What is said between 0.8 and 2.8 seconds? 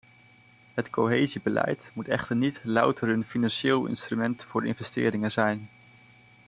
cohesiebeleid moet echter niet